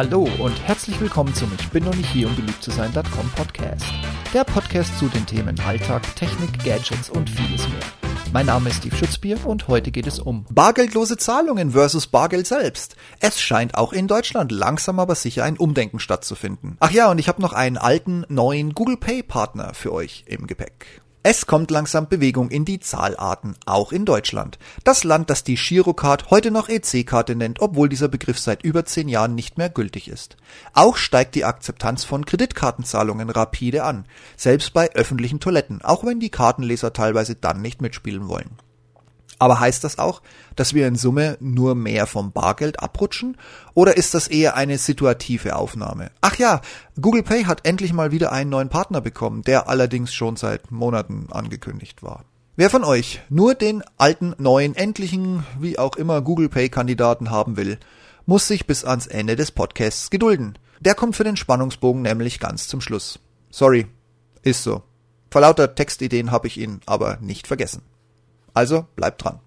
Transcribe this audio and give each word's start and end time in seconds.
Hallo 0.00 0.26
und 0.38 0.58
herzlich 0.66 0.98
willkommen 0.98 1.34
zum 1.34 1.52
Ich 1.60 1.68
bin 1.68 1.84
noch 1.84 1.94
nicht 1.94 2.08
hier, 2.08 2.26
um 2.26 2.34
beliebt 2.34 2.62
zu 2.62 2.70
sein.com 2.70 3.30
Podcast. 3.36 3.84
Der 4.32 4.44
Podcast 4.44 4.98
zu 4.98 5.08
den 5.08 5.26
Themen 5.26 5.60
Alltag, 5.60 6.16
Technik, 6.16 6.64
Gadgets 6.64 7.10
und 7.10 7.28
vieles 7.28 7.68
mehr. 7.68 7.82
Mein 8.32 8.46
Name 8.46 8.70
ist 8.70 8.76
Steve 8.76 8.96
Schutzbier 8.96 9.36
und 9.44 9.68
heute 9.68 9.90
geht 9.90 10.06
es 10.06 10.18
um 10.18 10.46
Bargeldlose 10.48 11.18
Zahlungen 11.18 11.72
versus 11.72 12.06
Bargeld 12.06 12.46
selbst. 12.46 12.96
Es 13.20 13.42
scheint 13.42 13.74
auch 13.74 13.92
in 13.92 14.08
Deutschland 14.08 14.52
langsam 14.52 14.98
aber 14.98 15.16
sicher 15.16 15.44
ein 15.44 15.58
Umdenken 15.58 15.98
stattzufinden. 15.98 16.78
Ach 16.80 16.90
ja, 16.90 17.10
und 17.10 17.18
ich 17.18 17.28
habe 17.28 17.42
noch 17.42 17.52
einen 17.52 17.76
alten, 17.76 18.24
neuen 18.30 18.72
Google 18.72 18.96
Pay 18.96 19.22
Partner 19.22 19.74
für 19.74 19.92
euch 19.92 20.24
im 20.26 20.46
Gepäck. 20.46 21.02
Es 21.22 21.46
kommt 21.46 21.70
langsam 21.70 22.08
Bewegung 22.08 22.48
in 22.48 22.64
die 22.64 22.80
Zahlarten, 22.80 23.54
auch 23.66 23.92
in 23.92 24.06
Deutschland. 24.06 24.58
Das 24.84 25.04
Land, 25.04 25.28
das 25.28 25.44
die 25.44 25.56
Girocard 25.56 26.30
heute 26.30 26.50
noch 26.50 26.70
EC-Karte 26.70 27.34
nennt, 27.34 27.60
obwohl 27.60 27.90
dieser 27.90 28.08
Begriff 28.08 28.38
seit 28.38 28.62
über 28.62 28.86
zehn 28.86 29.06
Jahren 29.06 29.34
nicht 29.34 29.58
mehr 29.58 29.68
gültig 29.68 30.08
ist. 30.08 30.38
Auch 30.72 30.96
steigt 30.96 31.34
die 31.34 31.44
Akzeptanz 31.44 32.04
von 32.04 32.24
Kreditkartenzahlungen 32.24 33.28
rapide 33.28 33.84
an, 33.84 34.06
selbst 34.38 34.72
bei 34.72 34.90
öffentlichen 34.94 35.40
Toiletten, 35.40 35.82
auch 35.82 36.04
wenn 36.04 36.20
die 36.20 36.30
Kartenleser 36.30 36.94
teilweise 36.94 37.34
dann 37.34 37.60
nicht 37.60 37.82
mitspielen 37.82 38.26
wollen. 38.26 38.56
Aber 39.40 39.58
heißt 39.58 39.82
das 39.82 39.98
auch, 39.98 40.20
dass 40.54 40.74
wir 40.74 40.86
in 40.86 40.96
Summe 40.96 41.38
nur 41.40 41.74
mehr 41.74 42.06
vom 42.06 42.30
Bargeld 42.30 42.82
abrutschen? 42.82 43.38
Oder 43.72 43.96
ist 43.96 44.12
das 44.12 44.28
eher 44.28 44.54
eine 44.54 44.76
situative 44.76 45.56
Aufnahme? 45.56 46.10
Ach 46.20 46.36
ja, 46.36 46.60
Google 47.00 47.22
Pay 47.22 47.44
hat 47.44 47.66
endlich 47.66 47.94
mal 47.94 48.12
wieder 48.12 48.32
einen 48.32 48.50
neuen 48.50 48.68
Partner 48.68 49.00
bekommen, 49.00 49.40
der 49.40 49.66
allerdings 49.66 50.12
schon 50.12 50.36
seit 50.36 50.70
Monaten 50.70 51.28
angekündigt 51.30 52.02
war. 52.02 52.26
Wer 52.56 52.68
von 52.68 52.84
euch 52.84 53.22
nur 53.30 53.54
den 53.54 53.82
alten, 53.96 54.34
neuen, 54.36 54.76
endlichen, 54.76 55.46
wie 55.58 55.78
auch 55.78 55.96
immer 55.96 56.20
Google 56.20 56.50
Pay 56.50 56.68
Kandidaten 56.68 57.30
haben 57.30 57.56
will, 57.56 57.78
muss 58.26 58.46
sich 58.46 58.66
bis 58.66 58.84
ans 58.84 59.06
Ende 59.06 59.36
des 59.36 59.52
Podcasts 59.52 60.10
gedulden. 60.10 60.58
Der 60.80 60.94
kommt 60.94 61.16
für 61.16 61.24
den 61.24 61.38
Spannungsbogen 61.38 62.02
nämlich 62.02 62.40
ganz 62.40 62.68
zum 62.68 62.82
Schluss. 62.82 63.20
Sorry, 63.48 63.86
ist 64.42 64.62
so. 64.62 64.82
Vor 65.30 65.40
lauter 65.40 65.74
Textideen 65.74 66.30
habe 66.30 66.46
ich 66.46 66.58
ihn 66.58 66.82
aber 66.84 67.16
nicht 67.22 67.46
vergessen. 67.46 67.80
Also 68.54 68.86
bleibt 68.96 69.24
dran. 69.24 69.40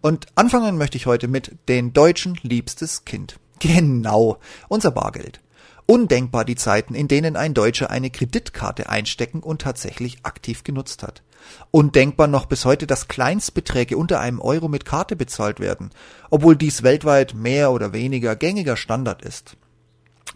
Und 0.00 0.26
anfangen 0.34 0.76
möchte 0.76 0.96
ich 0.98 1.06
heute 1.06 1.28
mit 1.28 1.56
den 1.68 1.92
Deutschen 1.92 2.38
liebstes 2.42 3.04
Kind. 3.04 3.38
Genau, 3.58 4.38
unser 4.68 4.90
Bargeld. 4.90 5.40
Undenkbar 5.86 6.44
die 6.44 6.56
Zeiten, 6.56 6.94
in 6.94 7.08
denen 7.08 7.36
ein 7.36 7.54
Deutscher 7.54 7.90
eine 7.90 8.10
Kreditkarte 8.10 8.88
einstecken 8.88 9.40
und 9.40 9.62
tatsächlich 9.62 10.18
aktiv 10.22 10.64
genutzt 10.64 11.02
hat. 11.02 11.22
Undenkbar 11.70 12.26
noch 12.26 12.46
bis 12.46 12.64
heute, 12.64 12.86
dass 12.86 13.08
Kleinstbeträge 13.08 13.96
unter 13.96 14.20
einem 14.20 14.40
Euro 14.40 14.68
mit 14.68 14.84
Karte 14.84 15.16
bezahlt 15.16 15.60
werden, 15.60 15.90
obwohl 16.30 16.56
dies 16.56 16.82
weltweit 16.82 17.34
mehr 17.34 17.70
oder 17.70 17.92
weniger 17.92 18.34
gängiger 18.36 18.76
Standard 18.76 19.22
ist. 19.22 19.56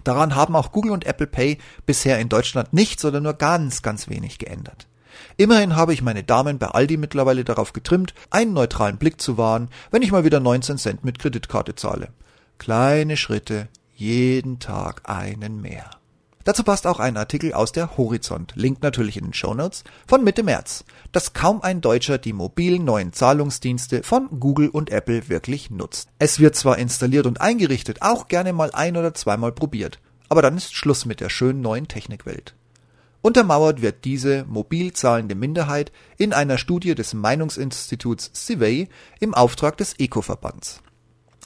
Daran 0.04 0.34
haben 0.34 0.54
auch 0.54 0.72
Google 0.72 0.92
und 0.92 1.06
Apple 1.06 1.26
Pay 1.26 1.58
bisher 1.86 2.18
in 2.18 2.28
Deutschland 2.28 2.72
nichts 2.72 3.04
oder 3.04 3.20
nur 3.20 3.34
ganz, 3.34 3.82
ganz 3.82 4.08
wenig 4.08 4.38
geändert. 4.38 4.86
Immerhin 5.36 5.76
habe 5.76 5.94
ich 5.94 6.02
meine 6.02 6.24
Damen 6.24 6.58
bei 6.58 6.66
Aldi 6.68 6.96
mittlerweile 6.96 7.44
darauf 7.44 7.72
getrimmt, 7.72 8.14
einen 8.30 8.52
neutralen 8.52 8.98
Blick 8.98 9.20
zu 9.20 9.38
wahren, 9.38 9.68
wenn 9.90 10.02
ich 10.02 10.12
mal 10.12 10.24
wieder 10.24 10.40
19 10.40 10.78
Cent 10.78 11.04
mit 11.04 11.18
Kreditkarte 11.18 11.74
zahle. 11.74 12.08
Kleine 12.58 13.16
Schritte, 13.16 13.68
jeden 13.94 14.58
Tag 14.58 15.08
einen 15.08 15.60
mehr. 15.60 15.90
Dazu 16.48 16.62
passt 16.62 16.86
auch 16.86 16.98
ein 16.98 17.18
Artikel 17.18 17.52
aus 17.52 17.72
der 17.72 17.98
Horizont, 17.98 18.54
Link 18.56 18.82
natürlich 18.82 19.18
in 19.18 19.24
den 19.24 19.34
Shownotes, 19.34 19.84
von 20.06 20.24
Mitte 20.24 20.42
März, 20.42 20.82
dass 21.12 21.34
kaum 21.34 21.60
ein 21.60 21.82
Deutscher 21.82 22.16
die 22.16 22.32
mobilen 22.32 22.86
neuen 22.86 23.12
Zahlungsdienste 23.12 24.02
von 24.02 24.40
Google 24.40 24.70
und 24.70 24.88
Apple 24.88 25.28
wirklich 25.28 25.70
nutzt. 25.70 26.08
Es 26.18 26.40
wird 26.40 26.56
zwar 26.56 26.78
installiert 26.78 27.26
und 27.26 27.42
eingerichtet, 27.42 28.00
auch 28.00 28.28
gerne 28.28 28.54
mal 28.54 28.70
ein 28.72 28.96
oder 28.96 29.12
zweimal 29.12 29.52
probiert, 29.52 30.00
aber 30.30 30.40
dann 30.40 30.56
ist 30.56 30.74
Schluss 30.74 31.04
mit 31.04 31.20
der 31.20 31.28
schönen 31.28 31.60
neuen 31.60 31.86
Technikwelt. 31.86 32.54
Untermauert 33.20 33.82
wird 33.82 34.04
diese 34.04 34.44
mobil 34.44 34.92
zahlende 34.92 35.34
Minderheit 35.34 35.92
in 36.18 36.32
einer 36.32 36.56
Studie 36.56 36.94
des 36.94 37.14
Meinungsinstituts 37.14 38.30
Civey 38.34 38.88
im 39.20 39.34
Auftrag 39.34 39.76
des 39.76 39.94
ECO-Verbands. 39.98 40.82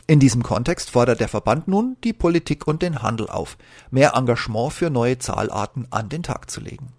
In 0.06 0.20
diesem 0.20 0.42
Kontext 0.42 0.90
fordert 0.90 1.20
der 1.20 1.28
Verband 1.28 1.68
nun 1.68 1.96
die 2.04 2.12
Politik 2.12 2.66
und 2.66 2.82
den 2.82 3.02
Handel 3.02 3.28
auf, 3.28 3.56
mehr 3.90 4.14
Engagement 4.14 4.72
für 4.72 4.90
neue 4.90 5.18
Zahlarten 5.18 5.86
an 5.90 6.08
den 6.08 6.22
Tag 6.22 6.50
zu 6.50 6.60
legen 6.60 6.92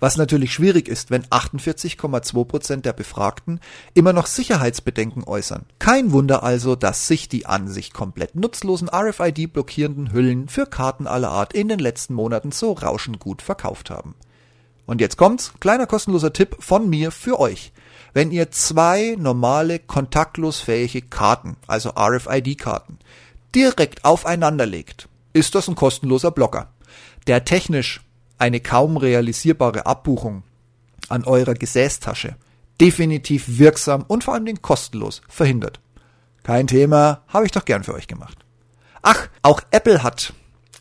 was 0.00 0.16
natürlich 0.16 0.52
schwierig 0.52 0.88
ist, 0.88 1.10
wenn 1.10 1.24
48,2 1.26 2.44
Prozent 2.44 2.86
der 2.86 2.92
Befragten 2.92 3.60
immer 3.94 4.12
noch 4.12 4.26
Sicherheitsbedenken 4.26 5.24
äußern. 5.24 5.66
Kein 5.78 6.12
Wunder 6.12 6.42
also, 6.42 6.76
dass 6.76 7.06
sich 7.06 7.28
die 7.28 7.46
an 7.46 7.68
sich 7.68 7.92
komplett 7.92 8.34
nutzlosen 8.34 8.88
RFID-blockierenden 8.88 10.12
Hüllen 10.12 10.48
für 10.48 10.66
Karten 10.66 11.06
aller 11.06 11.30
Art 11.30 11.52
in 11.52 11.68
den 11.68 11.78
letzten 11.78 12.14
Monaten 12.14 12.52
so 12.52 12.72
rauschend 12.72 13.18
gut 13.20 13.42
verkauft 13.42 13.90
haben. 13.90 14.14
Und 14.86 15.00
jetzt 15.00 15.16
kommt's, 15.16 15.52
kleiner 15.60 15.86
kostenloser 15.86 16.32
Tipp 16.32 16.56
von 16.60 16.88
mir 16.88 17.10
für 17.10 17.40
euch. 17.40 17.72
Wenn 18.12 18.30
ihr 18.30 18.50
zwei 18.50 19.16
normale 19.18 19.78
kontaktlos 19.78 20.60
fähige 20.60 21.02
Karten, 21.02 21.56
also 21.66 21.90
RFID-Karten, 21.90 22.98
direkt 23.54 24.04
aufeinander 24.04 24.66
legt, 24.66 25.08
ist 25.32 25.54
das 25.54 25.68
ein 25.68 25.74
kostenloser 25.74 26.30
Blocker, 26.30 26.68
der 27.26 27.44
technisch 27.44 28.00
eine 28.44 28.60
kaum 28.60 28.98
realisierbare 28.98 29.86
Abbuchung 29.86 30.42
an 31.08 31.24
eurer 31.24 31.54
Gesäßtasche 31.54 32.36
definitiv 32.78 33.58
wirksam 33.58 34.04
und 34.06 34.22
vor 34.22 34.34
allem 34.34 34.60
kostenlos 34.60 35.22
verhindert. 35.28 35.80
Kein 36.42 36.66
Thema, 36.66 37.22
habe 37.28 37.46
ich 37.46 37.52
doch 37.52 37.64
gern 37.64 37.84
für 37.84 37.94
euch 37.94 38.06
gemacht. 38.06 38.36
Ach, 39.00 39.28
auch 39.40 39.62
Apple 39.70 40.02
hat, 40.02 40.34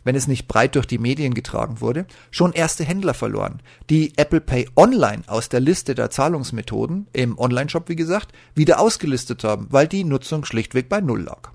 wenn 0.04 0.14
es 0.14 0.28
nicht 0.28 0.50
breit 0.50 0.76
durch 0.76 0.88
die 0.88 0.98
Medien 0.98 1.34
getragen 1.34 1.80
wurde, 1.80 2.06
schon 2.32 2.52
erste 2.52 2.84
Händler 2.84 3.14
verloren, 3.14 3.62
die 3.90 4.12
Apple 4.18 4.42
Pay 4.42 4.68
Online 4.76 5.24
aus 5.28 5.48
der 5.48 5.62
Liste 5.62 5.96
der 5.96 6.10
Zahlungsmethoden 6.10 7.08
im 7.14 7.40
Onlineshop, 7.40 7.88
wie 7.88 7.96
gesagt, 7.96 8.34
wieder 8.56 8.82
ausgelistet 8.82 9.46
haben, 9.46 9.68
weil 9.70 9.88
die 9.88 10.04
Nutzung 10.04 10.44
schlichtweg 10.44 10.90
bei 10.90 11.00
Null 11.00 11.22
lag. 11.22 11.52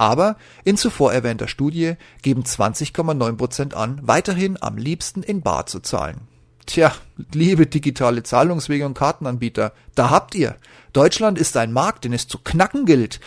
Aber 0.00 0.36
in 0.64 0.78
zuvor 0.78 1.12
erwähnter 1.12 1.46
Studie 1.46 1.96
geben 2.22 2.42
20,9 2.42 3.36
Prozent 3.36 3.74
an, 3.74 4.00
weiterhin 4.02 4.56
am 4.58 4.78
liebsten 4.78 5.22
in 5.22 5.42
Bar 5.42 5.66
zu 5.66 5.80
zahlen. 5.80 6.22
Tja, 6.64 6.94
liebe 7.34 7.66
digitale 7.66 8.22
Zahlungswege 8.22 8.86
und 8.86 8.94
Kartenanbieter, 8.94 9.74
da 9.94 10.08
habt 10.08 10.34
ihr. 10.34 10.56
Deutschland 10.94 11.38
ist 11.38 11.54
ein 11.58 11.74
Markt, 11.74 12.06
den 12.06 12.14
es 12.14 12.26
zu 12.26 12.38
knacken 12.38 12.86
gilt. 12.86 13.20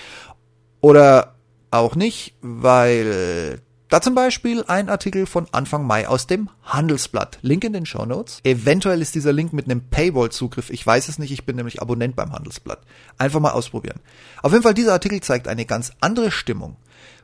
Oder 0.81 1.35
auch 1.69 1.95
nicht, 1.95 2.33
weil 2.41 3.61
da 3.93 4.01
zum 4.01 4.15
Beispiel 4.15 4.63
ein 4.67 4.89
Artikel 4.89 5.27
von 5.27 5.45
Anfang 5.51 5.85
Mai 5.85 6.07
aus 6.07 6.25
dem 6.25 6.49
Handelsblatt. 6.63 7.37
Link 7.43 7.63
in 7.63 7.73
den 7.73 7.85
Show 7.85 8.07
Notes. 8.07 8.39
Eventuell 8.43 9.03
ist 9.03 9.13
dieser 9.13 9.31
Link 9.31 9.53
mit 9.53 9.65
einem 9.65 9.81
Paywall-Zugriff. 9.81 10.71
Ich 10.71 10.83
weiß 10.83 11.09
es 11.09 11.19
nicht. 11.19 11.29
Ich 11.29 11.45
bin 11.45 11.57
nämlich 11.57 11.79
Abonnent 11.79 12.15
beim 12.15 12.31
Handelsblatt. 12.31 12.81
Einfach 13.19 13.39
mal 13.39 13.51
ausprobieren. 13.51 13.99
Auf 14.41 14.51
jeden 14.51 14.63
Fall, 14.63 14.73
dieser 14.73 14.93
Artikel 14.93 15.21
zeigt 15.21 15.47
eine 15.47 15.67
ganz 15.67 15.91
andere 15.99 16.31
Stimmung. 16.31 16.75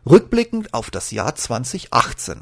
Rückblickend 0.08 0.76
auf 0.76 0.92
das 0.92 1.10
Jahr 1.10 1.34
2018 1.34 2.42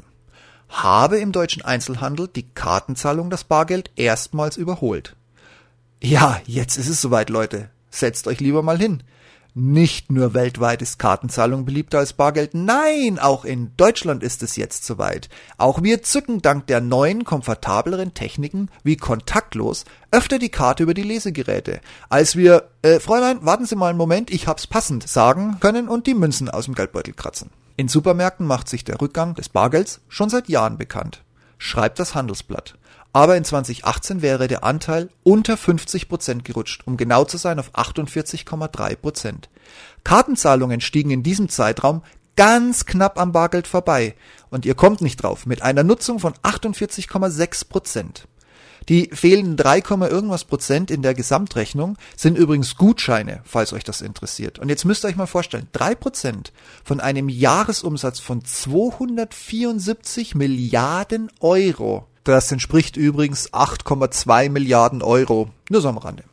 habe 0.68 1.16
im 1.16 1.32
deutschen 1.32 1.64
Einzelhandel 1.64 2.28
die 2.28 2.50
Kartenzahlung 2.50 3.30
das 3.30 3.44
Bargeld 3.44 3.90
erstmals 3.96 4.58
überholt. 4.58 5.16
Ja, 6.02 6.38
jetzt 6.44 6.76
ist 6.76 6.90
es 6.90 7.00
soweit, 7.00 7.30
Leute. 7.30 7.70
Setzt 7.88 8.26
euch 8.26 8.40
lieber 8.40 8.62
mal 8.62 8.76
hin. 8.76 9.02
Nicht 9.60 10.12
nur 10.12 10.34
weltweit 10.34 10.82
ist 10.82 11.00
Kartenzahlung 11.00 11.64
beliebter 11.64 11.98
als 11.98 12.12
Bargeld, 12.12 12.54
nein, 12.54 13.18
auch 13.18 13.44
in 13.44 13.72
Deutschland 13.76 14.22
ist 14.22 14.44
es 14.44 14.54
jetzt 14.54 14.84
soweit. 14.84 15.28
Auch 15.56 15.82
wir 15.82 16.00
zücken 16.00 16.40
dank 16.40 16.68
der 16.68 16.80
neuen, 16.80 17.24
komfortableren 17.24 18.14
Techniken 18.14 18.70
wie 18.84 18.94
kontaktlos 18.94 19.84
öfter 20.12 20.38
die 20.38 20.50
Karte 20.50 20.84
über 20.84 20.94
die 20.94 21.02
Lesegeräte, 21.02 21.80
als 22.08 22.36
wir, 22.36 22.68
äh, 22.82 23.00
Fräulein, 23.00 23.44
warten 23.44 23.66
Sie 23.66 23.74
mal 23.74 23.88
einen 23.88 23.98
Moment, 23.98 24.30
ich 24.30 24.46
hab's 24.46 24.68
passend, 24.68 25.08
sagen 25.08 25.56
können 25.58 25.88
und 25.88 26.06
die 26.06 26.14
Münzen 26.14 26.48
aus 26.48 26.66
dem 26.66 26.74
Geldbeutel 26.74 27.14
kratzen. 27.14 27.50
In 27.76 27.88
Supermärkten 27.88 28.46
macht 28.46 28.68
sich 28.68 28.84
der 28.84 29.00
Rückgang 29.00 29.34
des 29.34 29.48
Bargelds 29.48 30.02
schon 30.06 30.30
seit 30.30 30.48
Jahren 30.48 30.78
bekannt, 30.78 31.24
schreibt 31.58 31.98
das 31.98 32.14
Handelsblatt 32.14 32.77
aber 33.12 33.36
in 33.36 33.44
2018 33.44 34.22
wäre 34.22 34.48
der 34.48 34.64
Anteil 34.64 35.08
unter 35.22 35.56
50 35.56 36.08
Prozent 36.08 36.44
gerutscht, 36.44 36.82
um 36.86 36.96
genau 36.96 37.24
zu 37.24 37.36
sein 37.36 37.58
auf 37.58 37.74
48,3 37.74 38.96
Prozent. 38.96 39.48
Kartenzahlungen 40.04 40.80
stiegen 40.80 41.10
in 41.10 41.22
diesem 41.22 41.48
Zeitraum 41.48 42.02
ganz 42.36 42.86
knapp 42.86 43.18
am 43.18 43.32
Bargeld 43.32 43.66
vorbei 43.66 44.14
und 44.50 44.64
ihr 44.64 44.74
kommt 44.74 45.00
nicht 45.00 45.22
drauf, 45.22 45.46
mit 45.46 45.62
einer 45.62 45.82
Nutzung 45.82 46.20
von 46.20 46.34
48,6 46.34 47.68
Prozent. 47.68 48.28
Die 48.88 49.10
fehlenden 49.12 49.56
3, 49.56 49.82
irgendwas 50.08 50.44
Prozent 50.44 50.90
in 50.90 51.02
der 51.02 51.12
Gesamtrechnung 51.14 51.98
sind 52.16 52.38
übrigens 52.38 52.76
Gutscheine, 52.76 53.40
falls 53.44 53.74
euch 53.74 53.84
das 53.84 54.00
interessiert. 54.00 54.58
Und 54.58 54.70
jetzt 54.70 54.84
müsst 54.86 55.04
ihr 55.04 55.08
euch 55.08 55.16
mal 55.16 55.26
vorstellen, 55.26 55.68
3 55.72 55.94
Prozent 55.94 56.52
von 56.84 57.00
einem 57.00 57.28
Jahresumsatz 57.28 58.18
von 58.20 58.44
274 58.44 60.34
Milliarden 60.34 61.30
Euro 61.40 62.06
das 62.28 62.52
entspricht 62.52 62.96
übrigens 62.96 63.52
8,2 63.52 64.50
Milliarden 64.50 65.02
Euro. 65.02 65.50
Nur 65.70 65.80
so 65.80 65.88
am 65.88 65.98
Rande. 65.98 66.24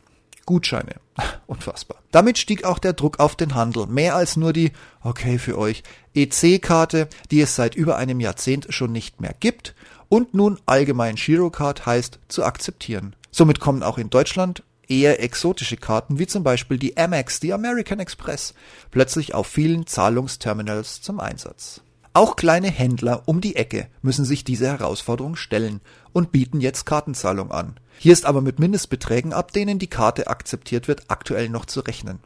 Gutscheine. 0.44 0.96
Unfassbar. 1.46 1.98
Damit 2.12 2.38
stieg 2.38 2.64
auch 2.64 2.78
der 2.78 2.92
Druck 2.92 3.18
auf 3.18 3.36
den 3.36 3.54
Handel. 3.54 3.86
Mehr 3.86 4.14
als 4.14 4.36
nur 4.36 4.52
die, 4.52 4.72
okay 5.02 5.38
für 5.38 5.58
euch, 5.58 5.82
EC-Karte, 6.14 7.08
die 7.30 7.40
es 7.40 7.56
seit 7.56 7.74
über 7.74 7.96
einem 7.96 8.20
Jahrzehnt 8.20 8.66
schon 8.70 8.92
nicht 8.92 9.20
mehr 9.20 9.34
gibt 9.38 9.74
und 10.08 10.34
nun 10.34 10.58
allgemein 10.66 11.16
Girocard 11.16 11.84
heißt, 11.84 12.20
zu 12.28 12.44
akzeptieren. 12.44 13.16
Somit 13.30 13.60
kommen 13.60 13.82
auch 13.82 13.98
in 13.98 14.10
Deutschland 14.10 14.62
eher 14.88 15.22
exotische 15.22 15.76
Karten, 15.76 16.18
wie 16.18 16.26
zum 16.26 16.44
Beispiel 16.44 16.78
die 16.78 16.96
Amex, 16.96 17.40
die 17.40 17.52
American 17.52 17.98
Express, 17.98 18.54
plötzlich 18.90 19.34
auf 19.34 19.46
vielen 19.46 19.86
Zahlungsterminals 19.86 21.02
zum 21.02 21.20
Einsatz. 21.20 21.80
Auch 22.16 22.34
kleine 22.34 22.70
Händler 22.70 23.24
um 23.26 23.42
die 23.42 23.56
Ecke 23.56 23.88
müssen 24.00 24.24
sich 24.24 24.42
diese 24.42 24.66
Herausforderung 24.66 25.36
stellen 25.36 25.82
und 26.14 26.32
bieten 26.32 26.62
jetzt 26.62 26.86
Kartenzahlung 26.86 27.50
an. 27.50 27.76
Hier 27.98 28.14
ist 28.14 28.24
aber 28.24 28.40
mit 28.40 28.58
Mindestbeträgen, 28.58 29.34
ab 29.34 29.52
denen 29.52 29.78
die 29.78 29.86
Karte 29.86 30.26
akzeptiert 30.28 30.88
wird, 30.88 31.02
aktuell 31.08 31.50
noch 31.50 31.66
zu 31.66 31.80
rechnen. 31.80 32.20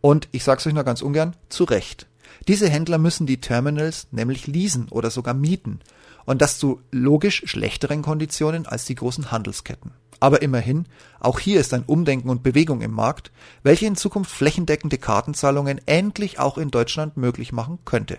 Und 0.00 0.28
ich 0.32 0.42
sag's 0.42 0.66
euch 0.66 0.72
noch 0.72 0.84
ganz 0.84 1.00
ungern, 1.00 1.36
zu 1.48 1.62
Recht. 1.62 2.08
Diese 2.48 2.68
Händler 2.68 2.98
müssen 2.98 3.24
die 3.24 3.40
Terminals 3.40 4.08
nämlich 4.10 4.48
leasen 4.48 4.88
oder 4.88 5.12
sogar 5.12 5.34
mieten. 5.34 5.78
Und 6.24 6.42
das 6.42 6.58
zu 6.58 6.80
logisch 6.90 7.44
schlechteren 7.46 8.02
Konditionen 8.02 8.66
als 8.66 8.84
die 8.84 8.96
großen 8.96 9.30
Handelsketten. 9.30 9.92
Aber 10.18 10.42
immerhin, 10.42 10.86
auch 11.20 11.38
hier 11.38 11.60
ist 11.60 11.72
ein 11.72 11.84
Umdenken 11.84 12.30
und 12.30 12.42
Bewegung 12.42 12.80
im 12.80 12.90
Markt, 12.90 13.30
welche 13.62 13.86
in 13.86 13.94
Zukunft 13.94 14.32
flächendeckende 14.32 14.98
Kartenzahlungen 14.98 15.80
endlich 15.86 16.40
auch 16.40 16.58
in 16.58 16.72
Deutschland 16.72 17.16
möglich 17.16 17.52
machen 17.52 17.78
könnte. 17.84 18.18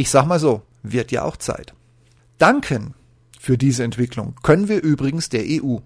Ich 0.00 0.08
sag 0.08 0.24
mal 0.24 0.40
so, 0.40 0.62
wird 0.82 1.12
ja 1.12 1.24
auch 1.24 1.36
Zeit. 1.36 1.74
Danken 2.38 2.94
für 3.38 3.58
diese 3.58 3.84
Entwicklung 3.84 4.34
können 4.42 4.66
wir 4.66 4.82
übrigens 4.82 5.28
der 5.28 5.44
EU. 5.46 5.76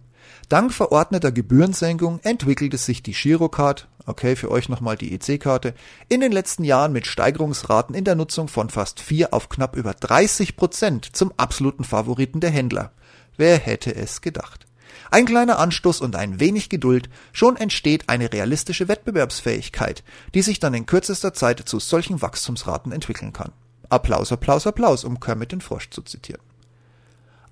Dank 0.49 0.73
verordneter 0.73 1.33
Gebührensenkung 1.33 2.21
entwickelte 2.23 2.79
sich 2.79 3.03
die 3.03 3.11
Girocard, 3.11 3.89
okay, 4.07 4.37
für 4.37 4.53
euch 4.53 4.69
nochmal 4.69 4.97
die 4.97 5.13
EC-Karte, 5.13 5.75
in 6.09 6.21
den 6.21 6.31
letzten 6.31 6.63
Jahren 6.63 6.93
mit 6.93 7.09
Steigerungsraten 7.09 7.97
in 7.97 8.05
der 8.05 8.15
Nutzung 8.15 8.47
von 8.47 8.71
fast 8.71 9.01
4 9.01 9.35
auf 9.35 9.49
knapp 9.49 9.75
über 9.75 9.95
30 9.95 10.55
Prozent 10.55 11.17
zum 11.17 11.33
absoluten 11.37 11.83
Favoriten 11.83 12.39
der 12.39 12.51
Händler. 12.51 12.93
Wer 13.37 13.59
hätte 13.59 13.97
es 13.97 14.21
gedacht? 14.21 14.69
Ein 15.11 15.27
kleiner 15.27 15.59
Anstoß 15.59 16.01
und 16.01 16.15
ein 16.15 16.39
wenig 16.39 16.69
Geduld, 16.69 17.11
schon 17.33 17.57
entsteht 17.57 18.09
eine 18.09 18.33
realistische 18.33 18.87
Wettbewerbsfähigkeit, 18.87 20.05
die 20.35 20.43
sich 20.43 20.61
dann 20.61 20.75
in 20.75 20.87
kürzester 20.87 21.35
Zeit 21.35 21.69
zu 21.69 21.81
solchen 21.81 22.23
Wachstumsraten 22.23 22.93
entwickeln 22.93 23.33
kann. 23.33 23.51
Applaus, 23.89 24.33
Applaus, 24.33 24.67
Applaus, 24.67 25.05
um 25.05 25.21
Kermit 25.21 25.53
den 25.53 25.61
Frosch 25.61 25.91
zu 25.91 26.03
zitieren. 26.03 26.43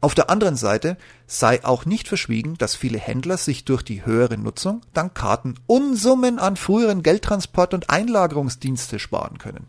Auf 0.02 0.16
der 0.16 0.30
anderen 0.30 0.56
Seite 0.56 0.96
sei 1.28 1.64
auch 1.64 1.84
nicht 1.86 2.08
verschwiegen, 2.08 2.58
dass 2.58 2.74
viele 2.74 2.98
Händler 2.98 3.36
sich 3.36 3.64
durch 3.64 3.82
die 3.84 4.04
höhere 4.04 4.36
Nutzung 4.36 4.80
dank 4.92 5.14
Karten 5.14 5.54
Unsummen 5.68 6.40
an 6.40 6.56
früheren 6.56 7.02
Geldtransport- 7.04 7.72
und 7.72 7.88
Einlagerungsdienste 7.88 8.98
sparen 8.98 9.38
können. 9.38 9.68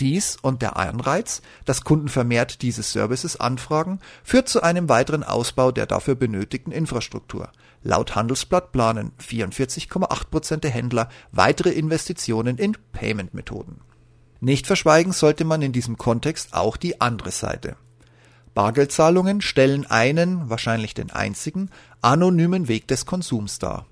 Dies 0.00 0.38
und 0.40 0.62
der 0.62 0.76
Anreiz, 0.76 1.42
dass 1.66 1.84
Kunden 1.84 2.08
vermehrt 2.08 2.62
diese 2.62 2.82
Services 2.82 3.38
anfragen, 3.38 4.00
führt 4.24 4.48
zu 4.48 4.62
einem 4.62 4.88
weiteren 4.88 5.22
Ausbau 5.22 5.72
der 5.72 5.86
dafür 5.86 6.14
benötigten 6.14 6.72
Infrastruktur. 6.72 7.50
Laut 7.82 8.14
Handelsblatt 8.14 8.72
planen 8.72 9.12
44,8 9.20 10.30
Prozent 10.30 10.64
der 10.64 10.70
Händler 10.70 11.08
weitere 11.32 11.70
Investitionen 11.70 12.56
in 12.56 12.76
Payment-Methoden. 12.92 13.80
Nicht 14.40 14.66
verschweigen 14.66 15.12
sollte 15.12 15.44
man 15.44 15.62
in 15.62 15.72
diesem 15.72 15.96
Kontext 15.96 16.54
auch 16.54 16.76
die 16.76 17.00
andere 17.00 17.30
Seite. 17.30 17.76
Bargeldzahlungen 18.54 19.42
stellen 19.42 19.86
einen, 19.86 20.48
wahrscheinlich 20.48 20.94
den 20.94 21.10
einzigen, 21.10 21.70
anonymen 22.00 22.68
Weg 22.68 22.88
des 22.88 23.04
Konsums 23.04 23.58
dar. 23.58 23.86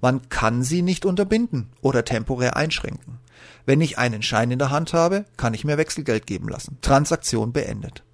Man 0.00 0.28
kann 0.28 0.62
sie 0.62 0.82
nicht 0.82 1.04
unterbinden 1.04 1.68
oder 1.80 2.04
temporär 2.04 2.56
einschränken. 2.56 3.18
Wenn 3.66 3.80
ich 3.80 3.98
einen 3.98 4.22
Schein 4.22 4.50
in 4.50 4.58
der 4.58 4.70
Hand 4.70 4.92
habe, 4.92 5.24
kann 5.36 5.54
ich 5.54 5.64
mir 5.64 5.76
Wechselgeld 5.76 6.26
geben 6.26 6.48
lassen. 6.48 6.78
Transaktion 6.80 7.52
beendet. 7.52 8.04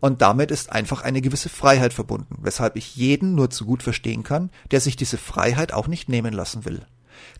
Und 0.00 0.22
damit 0.22 0.50
ist 0.50 0.70
einfach 0.70 1.02
eine 1.02 1.20
gewisse 1.20 1.48
Freiheit 1.48 1.92
verbunden, 1.92 2.36
weshalb 2.40 2.76
ich 2.76 2.96
jeden 2.96 3.34
nur 3.34 3.50
zu 3.50 3.64
gut 3.64 3.82
verstehen 3.82 4.22
kann, 4.22 4.50
der 4.70 4.80
sich 4.80 4.96
diese 4.96 5.18
Freiheit 5.18 5.72
auch 5.72 5.88
nicht 5.88 6.08
nehmen 6.08 6.32
lassen 6.32 6.64
will. 6.64 6.86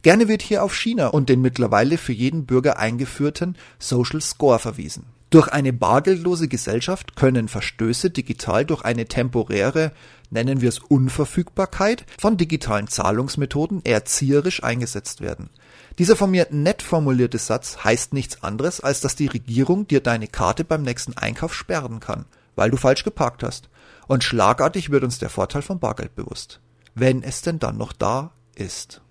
Gerne 0.03 0.29
wird 0.29 0.43
hier 0.43 0.63
auf 0.63 0.75
China 0.75 1.09
und 1.09 1.29
den 1.29 1.41
mittlerweile 1.41 1.99
für 1.99 2.13
jeden 2.13 2.47
Bürger 2.47 2.79
eingeführten 2.79 3.57
Social 3.79 4.21
Score 4.21 4.59
verwiesen. 4.59 5.07
Durch 5.31 5.49
eine 5.49 5.75
bargeldlose 5.75 6.49
Gesellschaft 6.49 7.15
können 7.15 7.49
Verstöße 7.49 8.09
digital 8.09 8.65
durch 8.65 8.83
eine 8.83 9.05
temporäre, 9.05 9.93
nennen 10.31 10.63
wir 10.63 10.71
es 10.71 10.79
Unverfügbarkeit, 10.79 12.07
von 12.19 12.39
digitalen 12.39 12.89
Zahlungsmethoden 12.89 13.85
erzieherisch 13.85 14.63
eingesetzt 14.65 15.21
werden. 15.21 15.51
Dieser 15.99 16.17
von 16.17 16.31
mir 16.31 16.47
nett 16.51 16.81
formulierte 16.81 17.37
Satz 17.37 17.85
heißt 17.85 18.15
nichts 18.15 18.43
anderes, 18.43 18.81
als 18.81 19.01
dass 19.01 19.17
die 19.17 19.27
Regierung 19.27 19.87
dir 19.87 20.01
deine 20.01 20.29
Karte 20.29 20.65
beim 20.65 20.83
nächsten 20.83 21.15
Einkauf 21.19 21.55
sperren 21.55 22.01
kann, 22.01 22.25
weil 22.57 22.71
du 22.71 22.79
falsch 22.79 23.05
geparkt 23.05 23.43
hast. 23.43 23.69
Und 24.07 24.25
schlagartig 24.25 24.89
wird 24.89 25.05
uns 25.05 25.19
der 25.19 25.29
Vorteil 25.29 25.61
von 25.61 25.79
Bargeld 25.79 26.15
bewusst. 26.15 26.61
Wenn 26.95 27.23
es 27.23 27.43
denn 27.43 27.59
dann 27.59 27.77
noch 27.77 27.93
da 27.93 28.33
ist. 28.55 29.03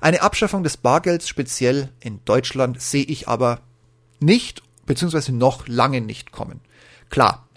Eine 0.00 0.22
Abschaffung 0.22 0.62
des 0.62 0.76
Bargelds 0.76 1.28
speziell 1.28 1.90
in 2.00 2.20
Deutschland 2.24 2.80
sehe 2.80 3.04
ich 3.04 3.28
aber 3.28 3.60
nicht 4.20 4.62
beziehungsweise 4.86 5.32
noch 5.32 5.68
lange 5.68 6.00
nicht 6.00 6.32
kommen. 6.32 6.60
Klar, 7.10 7.48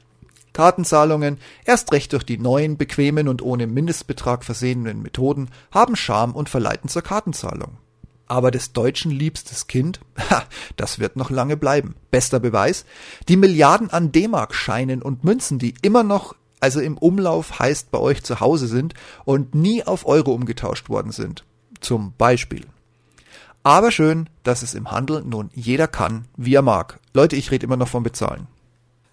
Kartenzahlungen, 0.53 1.38
erst 1.65 1.91
recht 1.91 2.13
durch 2.13 2.23
die 2.23 2.38
neuen, 2.38 2.77
bequemen 2.77 3.27
und 3.27 3.41
ohne 3.41 3.68
Mindestbetrag 3.68 4.44
versehenen 4.44 5.01
Methoden, 5.01 5.50
haben 5.71 5.95
Charme 5.95 6.33
und 6.35 6.50
verleiten 6.50 6.89
zur 6.89 7.01
Kartenzahlung. 7.01 7.77
Aber 8.27 8.51
des 8.51 8.74
Deutschen 8.74 9.12
liebstes 9.12 9.67
Kind, 9.67 10.00
ha, 10.29 10.44
das 10.77 11.00
wird 11.00 11.15
noch 11.15 11.29
lange 11.29 11.57
bleiben. 11.57 11.95
Bester 12.12 12.39
Beweis, 12.39 12.85
die 13.27 13.38
Milliarden 13.38 13.89
an 13.89 14.12
D-Mark-Scheinen 14.12 15.01
und 15.01 15.24
Münzen, 15.24 15.57
die 15.59 15.74
immer 15.81 16.03
noch, 16.03 16.35
also 16.59 16.79
im 16.79 16.97
Umlauf 16.97 17.59
heißt 17.59 17.91
bei 17.91 18.00
euch 18.00 18.24
zu 18.24 18.39
Hause 18.39 18.67
sind 18.67 18.94
und 19.25 19.56
nie 19.56 19.83
auf 19.83 20.06
Euro 20.06 20.31
umgetauscht 20.33 20.89
worden 20.89 21.12
sind. 21.12 21.44
Zum 21.81 22.13
Beispiel. 22.18 22.66
Aber 23.63 23.92
schön, 23.92 24.30
dass 24.44 24.63
es 24.63 24.74
im 24.74 24.89
Handel 24.89 25.24
nun 25.24 25.50
jeder 25.54 25.88
kann, 25.88 26.25
wie 26.36 26.56
er 26.56 26.62
mag. 26.62 27.00
Leute, 27.13 27.36
ich 27.36 27.51
rede 27.51 27.66
immer 27.66 27.78
noch 27.78 27.88
vom 27.88 28.04
Bezahlen. 28.04 28.48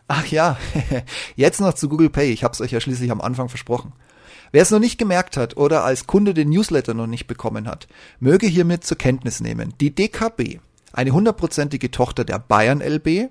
Ach 0.07 0.27
ja, 0.27 0.57
jetzt 1.37 1.61
noch 1.61 1.75
zu 1.75 1.89
Google 1.89 2.09
Pay. 2.09 2.33
Ich 2.33 2.45
hab's 2.45 2.61
euch 2.61 2.73
ja 2.73 2.81
schließlich 2.81 3.11
am 3.11 3.21
Anfang 3.21 3.51
versprochen. 3.51 3.93
Wer 4.53 4.63
es 4.63 4.71
noch 4.71 4.79
nicht 4.79 4.99
gemerkt 4.99 5.37
hat 5.37 5.59
oder 5.59 5.85
als 5.85 6.07
Kunde 6.07 6.33
den 6.33 6.49
Newsletter 6.49 6.95
noch 6.95 7.07
nicht 7.07 7.27
bekommen 7.27 7.69
hat, 7.69 7.87
möge 8.19 8.47
hiermit 8.47 8.85
zur 8.85 8.97
Kenntnis 8.97 9.41
nehmen. 9.41 9.75
Die 9.81 9.95
DKB, 9.95 10.61
eine 10.95 11.11
hundertprozentige 11.11 11.91
Tochter 11.91 12.25
der 12.25 12.39
Bayern 12.39 12.81
LB, 12.81 13.31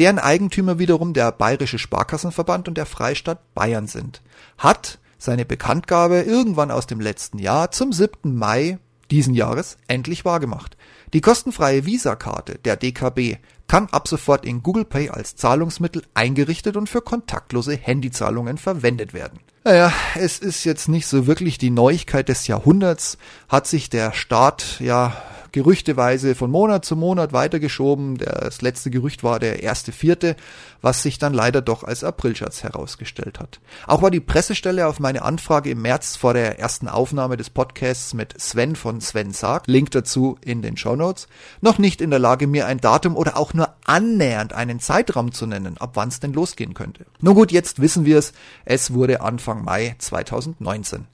deren 0.00 0.18
Eigentümer 0.18 0.80
wiederum 0.80 1.12
der 1.12 1.30
Bayerische 1.30 1.78
Sparkassenverband 1.78 2.66
und 2.66 2.76
der 2.76 2.86
Freistaat 2.86 3.54
Bayern 3.54 3.86
sind, 3.86 4.22
hat 4.58 4.98
seine 5.18 5.44
Bekanntgabe 5.44 6.22
irgendwann 6.22 6.72
aus 6.72 6.88
dem 6.88 7.00
letzten 7.00 7.38
Jahr 7.38 7.70
zum 7.70 7.92
7. 7.92 8.34
Mai 8.34 8.78
diesen 9.10 9.34
Jahres 9.34 9.76
endlich 9.88 10.24
wahrgemacht. 10.24 10.76
Die 11.12 11.20
kostenfreie 11.20 11.86
Visa-Karte 11.86 12.58
der 12.64 12.76
DKB 12.76 13.36
kann 13.68 13.88
ab 13.90 14.08
sofort 14.08 14.44
in 14.44 14.62
Google 14.62 14.84
Pay 14.84 15.10
als 15.10 15.36
Zahlungsmittel 15.36 16.02
eingerichtet 16.14 16.76
und 16.76 16.88
für 16.88 17.00
kontaktlose 17.00 17.76
Handyzahlungen 17.76 18.58
verwendet 18.58 19.14
werden. 19.14 19.40
Naja, 19.64 19.92
es 20.14 20.38
ist 20.38 20.64
jetzt 20.64 20.88
nicht 20.88 21.06
so 21.06 21.26
wirklich 21.26 21.58
die 21.58 21.70
Neuigkeit 21.70 22.28
des 22.28 22.46
Jahrhunderts, 22.46 23.18
hat 23.48 23.66
sich 23.66 23.90
der 23.90 24.12
Staat 24.12 24.78
ja 24.78 25.16
gerüchteweise 25.56 26.34
von 26.34 26.50
Monat 26.50 26.84
zu 26.84 26.96
Monat 26.96 27.32
weitergeschoben. 27.32 28.18
Das 28.18 28.60
letzte 28.60 28.90
Gerücht 28.90 29.24
war 29.24 29.38
der 29.38 29.62
erste 29.62 29.90
Vierte, 29.90 30.36
was 30.82 31.02
sich 31.02 31.18
dann 31.18 31.34
leider 31.34 31.62
doch 31.62 31.84
als 31.84 32.04
Aprilscherz 32.04 32.62
herausgestellt 32.62 33.40
hat. 33.40 33.60
Auch 33.86 34.02
war 34.02 34.10
die 34.10 34.20
Pressestelle 34.20 34.86
auf 34.86 35.00
meine 35.00 35.22
Anfrage 35.22 35.70
im 35.70 35.82
März 35.82 36.16
vor 36.16 36.34
der 36.34 36.58
ersten 36.58 36.88
Aufnahme 36.88 37.36
des 37.36 37.50
Podcasts 37.50 38.14
mit 38.14 38.40
Sven 38.40 38.76
von 38.76 39.00
Sven 39.00 39.32
sagt, 39.32 39.66
Link 39.66 39.90
dazu 39.90 40.38
in 40.44 40.62
den 40.62 40.76
Show 40.76 40.96
Notes, 40.96 41.28
noch 41.60 41.78
nicht 41.78 42.00
in 42.00 42.10
der 42.10 42.18
Lage, 42.18 42.46
mir 42.46 42.66
ein 42.66 42.78
Datum 42.78 43.16
oder 43.16 43.36
auch 43.36 43.54
nur 43.54 43.74
annähernd 43.84 44.52
einen 44.52 44.80
Zeitraum 44.80 45.32
zu 45.32 45.46
nennen, 45.46 45.78
ab 45.78 45.92
wann 45.94 46.08
es 46.08 46.20
denn 46.20 46.32
losgehen 46.32 46.74
könnte. 46.74 47.06
Nun 47.20 47.34
gut, 47.34 47.52
jetzt 47.52 47.80
wissen 47.80 48.04
wir 48.04 48.18
es. 48.18 48.32
Es 48.64 48.92
wurde 48.92 49.20
Anfang 49.20 49.64
Mai 49.64 49.94
2019. 49.98 51.06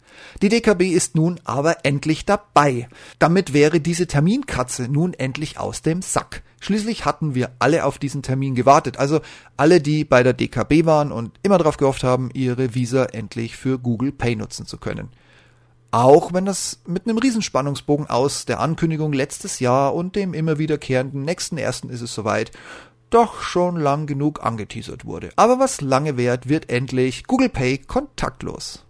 Die 0.43 0.49
DKB 0.49 0.83
ist 0.91 1.15
nun 1.15 1.41
aber 1.45 1.85
endlich 1.85 2.27
dabei. 2.27 2.89
Damit 3.19 3.53
wäre 3.53 3.81
diese 3.81 4.07
Terminkatze 4.07 4.89
nun 4.89 5.15
endlich 5.15 5.59
aus 5.59 5.83
dem 5.83 6.03
Sack. 6.03 6.43
Schließlich 6.63 7.05
hatten 7.05 7.35
wir 7.35 7.51
alle 7.59 7.85
auf 7.85 7.99
diesen 7.99 8.23
Termin 8.23 8.55
gewartet, 8.55 8.97
also 8.97 9.21
alle, 9.57 9.81
die 9.81 10.05
bei 10.05 10.23
der 10.23 10.33
DKB 10.33 10.87
waren 10.87 11.11
und 11.11 11.33
immer 11.43 11.59
darauf 11.59 11.77
gehofft 11.77 12.05
haben, 12.05 12.31
ihre 12.35 12.73
Visa 12.77 13.07
endlich 13.07 13.57
für 13.57 13.81
Google 13.81 14.13
Pay 14.13 14.37
nutzen 14.37 14.65
zu 14.65 14.79
können. 14.79 15.09
Auch 15.91 16.33
wenn 16.33 16.45
das 16.45 16.81
mit 16.87 17.09
einem 17.09 17.19
Riesenspannungsbogen 17.19 18.09
aus 18.09 18.45
der 18.45 18.61
Ankündigung 18.61 19.13
letztes 19.13 19.59
Jahr 19.59 19.93
und 19.93 20.15
dem 20.15 20.35
immer 20.35 20.59
wiederkehrenden 20.59 21.25
nächsten 21.25 21.59
ersten 21.59 21.89
ist 21.89 22.01
es 22.01 22.15
soweit, 22.15 22.53
doch 23.11 23.43
schon 23.43 23.75
lang 23.75 24.07
genug 24.07 24.45
angeteasert 24.45 25.05
wurde. 25.05 25.31
Aber 25.35 25.59
was 25.59 25.81
lange 25.81 26.17
währt, 26.17 26.49
wird 26.49 26.71
endlich 26.71 27.27
Google 27.27 27.49
Pay 27.49 27.79
kontaktlos. 27.79 28.85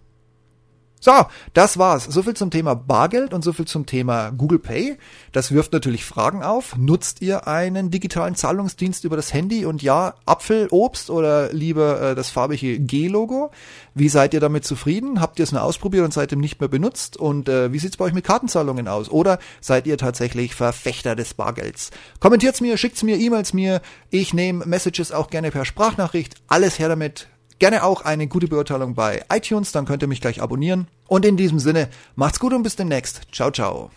So, 1.03 1.25
das 1.53 1.77
war's. 1.77 2.05
So 2.05 2.23
viel 2.23 2.33
zum 2.33 2.49
Thema 2.49 2.75
Bargeld 2.75 3.33
und 3.33 3.43
so 3.43 3.51
viel 3.51 3.65
zum 3.65 3.85
Thema 3.85 4.31
Google 4.31 4.59
Pay. 4.59 4.97
Das 5.33 5.51
wirft 5.51 5.73
natürlich 5.73 6.05
Fragen 6.05 6.43
auf. 6.43 6.77
Nutzt 6.77 7.21
ihr 7.21 7.45
einen 7.45 7.91
digitalen 7.91 8.35
Zahlungsdienst 8.35 9.03
über 9.03 9.17
das 9.17 9.33
Handy? 9.33 9.65
Und 9.65 9.83
ja, 9.83 10.13
Apfel, 10.25 10.69
Obst 10.71 11.09
oder 11.09 11.51
lieber 11.51 11.99
äh, 12.01 12.15
das 12.15 12.29
farbige 12.29 12.79
G-Logo? 12.79 13.51
Wie 13.93 14.07
seid 14.07 14.33
ihr 14.33 14.39
damit 14.39 14.63
zufrieden? 14.63 15.19
Habt 15.19 15.39
ihr 15.39 15.43
es 15.43 15.51
nur 15.51 15.63
ausprobiert 15.63 16.05
und 16.05 16.13
seitdem 16.13 16.39
nicht 16.39 16.61
mehr 16.61 16.69
benutzt? 16.69 17.17
Und 17.17 17.49
äh, 17.49 17.73
wie 17.73 17.79
sieht's 17.79 17.97
bei 17.97 18.05
euch 18.05 18.13
mit 18.13 18.23
Kartenzahlungen 18.23 18.87
aus? 18.87 19.09
Oder 19.09 19.39
seid 19.59 19.87
ihr 19.87 19.97
tatsächlich 19.97 20.55
Verfechter 20.55 21.17
des 21.17 21.33
Bargelds? 21.33 21.91
Kommentiert's 22.21 22.61
mir, 22.61 22.77
schickt's 22.77 23.03
mir, 23.03 23.17
E-Mails 23.17 23.51
mir. 23.51 23.81
Ich 24.09 24.33
nehme 24.33 24.65
Messages 24.65 25.11
auch 25.11 25.29
gerne 25.29 25.51
per 25.51 25.65
Sprachnachricht. 25.65 26.35
Alles 26.47 26.79
her 26.79 26.87
damit. 26.87 27.27
Gerne 27.59 27.83
auch 27.83 28.01
eine 28.01 28.27
gute 28.27 28.47
Beurteilung 28.47 28.95
bei 28.95 29.23
iTunes, 29.31 29.71
dann 29.71 29.85
könnt 29.85 30.01
ihr 30.01 30.07
mich 30.07 30.21
gleich 30.21 30.41
abonnieren. 30.41 30.87
Und 31.07 31.25
in 31.25 31.37
diesem 31.37 31.59
Sinne, 31.59 31.89
macht's 32.15 32.39
gut 32.39 32.53
und 32.53 32.63
bis 32.63 32.75
demnächst. 32.75 33.21
Ciao, 33.31 33.51
ciao. 33.51 33.91